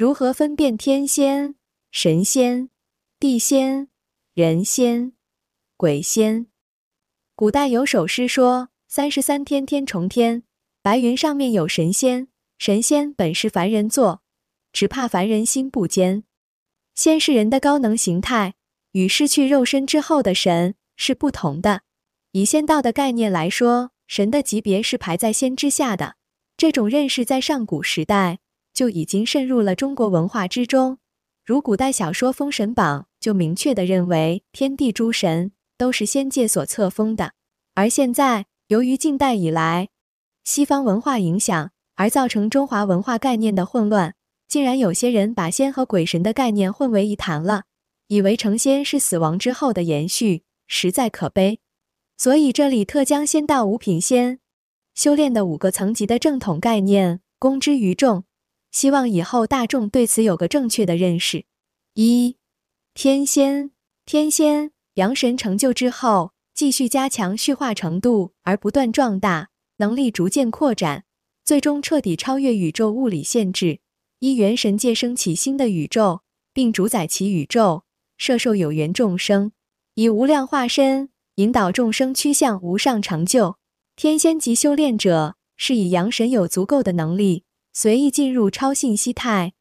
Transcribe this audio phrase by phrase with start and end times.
[0.00, 1.56] 如何分辨天仙、
[1.92, 2.70] 神仙、
[3.18, 3.88] 地仙、
[4.32, 5.12] 人仙、
[5.76, 6.46] 鬼仙？
[7.36, 10.42] 古代有首诗说：“三十三天天重天，
[10.80, 12.28] 白云上面有神仙。
[12.56, 14.22] 神仙本是凡人做，
[14.72, 16.24] 只怕凡人心不坚。
[16.94, 18.54] 仙是人的高能形态，
[18.92, 21.82] 与失去肉身之后的神是不同的。
[22.32, 26.16] 以仙道的概念来说，神的级别是排在仙之下的。
[26.56, 28.38] 这种认识在上古时代
[28.72, 30.98] 就已经渗入了中国文化之中。
[31.44, 37.32] 如古代小说《封神榜》就明确的认为，天地诸神。”都是仙界所册封的，
[37.74, 39.88] 而现在由于近代以来
[40.44, 44.14] 西方文化影响而造成中华文化概念的混乱，
[44.46, 47.62] 竟然有些人把仙和鬼神的概念混为一谈了，
[48.08, 51.60] 以为成仙是死亡之后的延续，实在可悲。
[52.18, 54.40] 所以这里特将仙道五品仙
[54.94, 58.24] 修炼的五个层级的正统概念公之于众，
[58.70, 61.44] 希望以后大众对此有个正确的认识。
[61.94, 62.36] 一
[62.94, 63.70] 天仙，
[64.04, 64.72] 天仙。
[64.94, 71.04] 阳神成就之后，继续加强虚化程度，而不断壮大，能力逐渐扩展，
[71.44, 73.78] 最终彻底超越宇宙物理限制，
[74.18, 76.20] 依元神界升起新的宇宙，
[76.52, 77.84] 并主宰其宇宙，
[78.18, 79.52] 摄受有缘众生，
[79.94, 83.56] 以无量化身引导众生趋向无上成就。
[83.94, 87.44] 天仙级修炼者是以阳神有足够的能力，
[87.82, 89.54] 随意进入超信息态，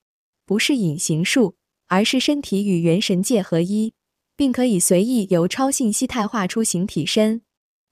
[0.45, 1.55] 不是隐形术，
[1.87, 3.93] 而是身体与元神界合一。
[4.35, 7.43] 并可以随意由超信息态画出形体身，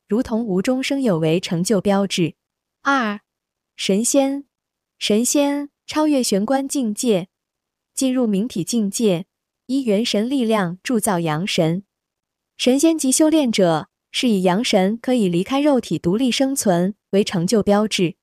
[0.06, 2.36] 如同无中生有为成就标志。
[2.82, 3.22] 二
[3.78, 4.44] 神仙，
[5.00, 7.30] 神仙超越玄关境界，
[7.94, 9.28] 进入明体境界，
[9.68, 11.86] 依元神力量铸造阳神。
[12.58, 18.17] 神仙级修炼者是以阳神可以离开肉体独立生存为成就标志，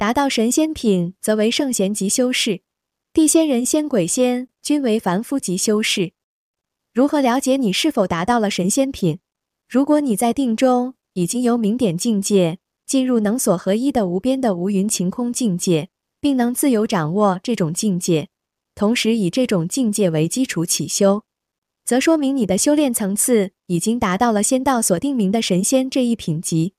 [0.00, 2.62] 达到神仙品则为圣贤级修士，
[3.12, 6.12] 地仙、人仙、鬼仙均为凡夫级修士。
[6.94, 9.18] 如何了解你是否达到了神仙品？
[9.68, 18.30] 如果你在定中已经由明点境界进入能所合一的无边的无云晴空境界，并能自由掌握这种境界，
[18.74, 21.24] 同时以这种境界为基础起修，
[21.84, 26.72] 则说明你的修炼层次已经达到了仙道所定名的神仙这一品级。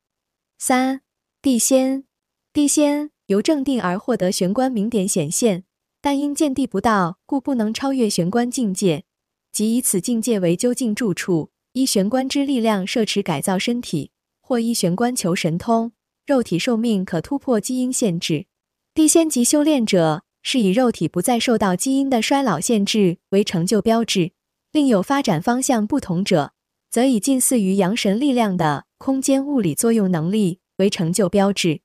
[0.58, 1.02] 三
[1.40, 2.06] 地仙，
[2.52, 5.64] 地仙由正定而获得玄关明点显现，
[6.02, 9.06] 但因见地不到，故不能超越玄关境界。
[9.53, 14.12] 即以此境界为究竟住处，依玄关之力量摄持改造身体，
[14.42, 15.94] 或依玄关求神通，
[16.25, 18.47] 肉体寿命可突破基因限制。
[18.94, 24.34] 地仙级修炼者是以肉体不再受到基因的衰老限制为成就标志，
[24.74, 26.52] 另有发展方向不同者，
[26.90, 31.80] 则以近似于阳神力量的空间物理作用能力为成就标志。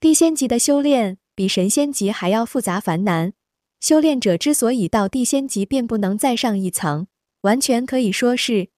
[0.00, 3.34] 地仙级的修炼比神仙级还要复杂繁难。
[3.80, 7.06] 修炼者之所以到地仙级便不能再上一层，
[7.42, 8.70] 完全可以说是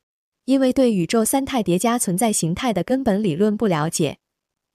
[0.47, 4.19] 因为对宇宙三态叠加存在形态的根本理论不了解，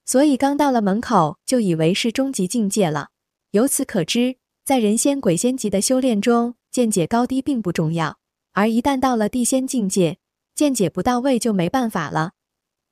[0.06, 3.09] 所以刚到了门口就以为是终极境界了。
[3.52, 8.19] 由此可知，在人仙、鬼仙级的修炼中，见解高低并不重要，
[8.53, 10.19] 而一旦到了地仙境界，
[10.56, 12.31] 见解不到位就没办法了。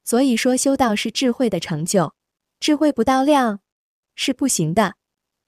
[0.03, 2.13] 所以说，修道是智慧的成就，
[2.65, 3.59] 智慧不到量
[4.15, 4.95] 是不行的。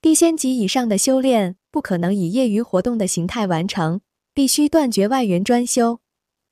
[0.04, 1.56] 地仙级以上的修炼。
[1.72, 4.02] 不可能以业余活动的形态完成，
[4.36, 6.00] 必须断绝外援专修。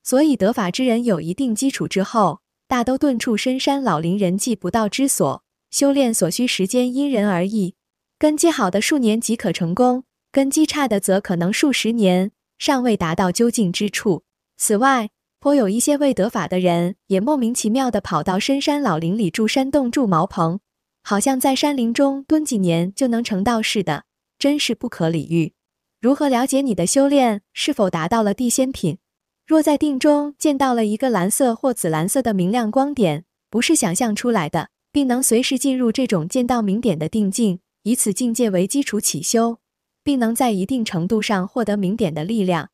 [0.01, 7.75] 所以得法之人有一定基础之后，大都遁处深山老林人迹不到之所，修炼所需时间因人而异。
[8.17, 14.23] 根基好的数年即可成功，根基差的则可能数十年尚未达到究竟之处。
[14.57, 15.11] 此外，
[15.45, 20.59] 颇有一些未得法的人，也莫名其妙的跑到深山老林里住山洞、住茅棚，
[21.03, 24.05] 好像在山林中蹲几年就能成道似的。
[24.39, 25.53] 真是不可理喻。
[26.01, 28.97] 如何了解你的修炼是否达到了地仙品？
[29.45, 39.59] 若在定中见到了一个蓝色或紫蓝色的明亮光点，不是想象出来的，并能随时进入这种见到明点的定境，以此境界为基础起修，
[40.03, 42.71] 并能在一定程度上获得明点的力量，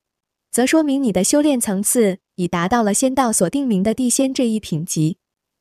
[0.50, 5.20] 则说明你的修炼层次已达到了仙道所定名的地仙这一品级。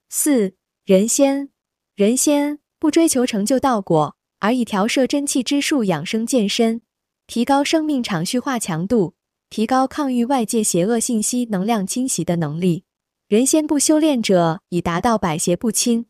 [0.09, 0.55] 四
[0.87, 1.50] 人仙，
[1.94, 4.17] 人仙不追求成就道果。
[4.38, 6.81] 而以调摄真气之术养生健身，
[7.27, 9.12] 提高生命场虚化强度，
[9.50, 12.85] 提高抗御外界邪恶信息能量侵袭的能力。
[13.29, 16.06] 人仙不修炼者已达到百邪不侵、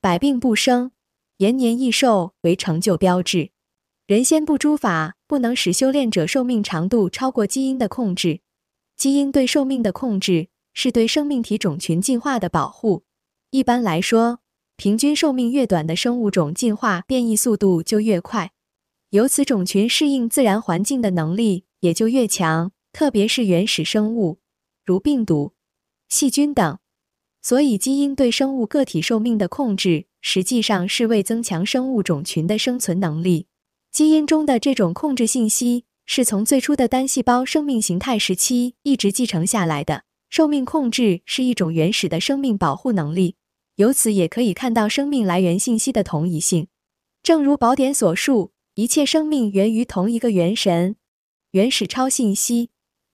[0.00, 0.90] 百病不生、
[1.36, 3.50] 延年益寿为成就标志。
[4.08, 8.40] 人仙不诸法不能使修炼者寿命长度超过基因的控制。
[8.98, 13.04] 基因对寿命的控制是对生命体种群进化的保护。
[13.50, 14.40] 一般来说。
[14.80, 18.52] 平均寿命越短的生物种，进化变异速度就越快。
[19.10, 24.38] 由此种群适应自然环境的能力也就越强，特别是原始生物，
[24.84, 25.54] 如病毒、
[26.08, 26.78] 细菌等。
[27.42, 33.48] 所以，基因对生物个体寿命的控制，实际上是为增强生物种群的生存能力。
[33.90, 40.04] 基因中的这种控制信息，是从最初的单细胞生命形态时期一直继承下来的。
[40.30, 43.36] 寿命控制是一种原始的生命保护能力。
[43.76, 46.68] 由此也可以看到生命来源信息的同一性，
[47.22, 50.96] 正如宝典所述，一切生命源于同一个元神，
[51.50, 52.70] 原始超信息。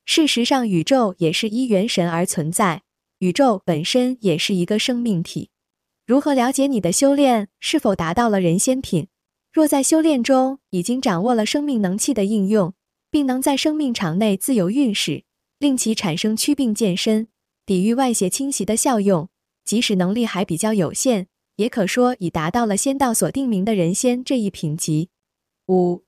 [0.06, 2.82] 事实上，宇宙也是依元神而存在，
[3.18, 5.50] 宇宙本身也是一个生命体。
[6.06, 9.08] 如何了解你的修炼是否达到了人仙品？
[9.52, 12.72] 若在修炼中已经掌握了生命能气的应用，
[13.14, 15.22] 并能在生命场内自由运使，
[15.60, 17.28] 令其产生祛病健身、
[17.64, 19.28] 抵御外邪侵袭的效用。
[19.64, 25.10] 即使能力还比较有限，也可说已达到了仙道所定名的人仙这一品级。
[25.68, 26.02] 五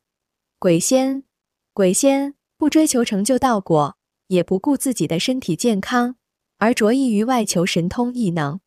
[0.59, 1.23] 鬼仙，
[1.73, 6.17] 鬼仙不追求成就道果，也不顾自己的身体健康，
[6.59, 8.59] 而着意于外求神通异能。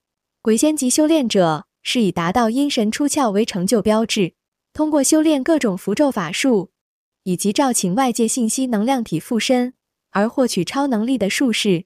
[0.42, 4.36] 鬼仙级修炼者是以达到阴神出窍为成就标志，
[4.72, 6.72] 通过修炼各种符咒法术，
[7.30, 9.76] 以及召请外界信息能量体附身
[10.10, 11.86] 而获取超能力的术士。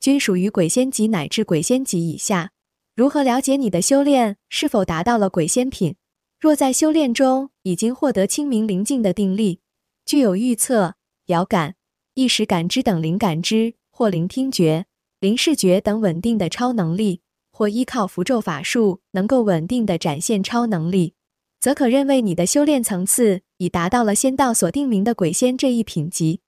[0.00, 2.50] 均属于鬼仙级乃至鬼仙级以下。
[2.96, 5.94] 如何了解你的修炼是否达到了鬼仙品？
[6.40, 9.60] 若在修炼中已经获得清明灵境的定力，
[10.04, 10.96] 具有预测、
[11.26, 11.76] 遥感、
[12.14, 14.86] 意识感知等灵感知或灵听觉、
[15.20, 17.20] 灵视觉等稳定的超能力，
[17.52, 21.14] 或依靠符咒法术能够稳定的展现超能力，
[21.60, 26.40] 则可认为你的修炼层次已达到了仙道所定名的鬼仙这一品级。